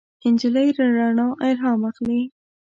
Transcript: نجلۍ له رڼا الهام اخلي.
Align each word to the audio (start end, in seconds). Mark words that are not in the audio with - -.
نجلۍ 0.33 0.67
له 0.77 0.85
رڼا 0.97 1.27
الهام 1.47 1.79
اخلي. 1.89 2.21